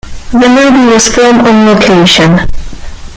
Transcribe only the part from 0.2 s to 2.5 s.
The movie was filmed on location.